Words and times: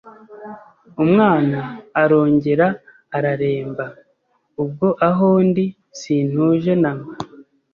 umwana 1.03 1.59
arongera 2.01 2.67
araremba, 3.17 3.85
ubwo 4.61 4.87
aho 5.09 5.27
ndi 5.47 5.65
sintuje 5.99 6.71
na 6.83 6.91
mba 6.97 7.09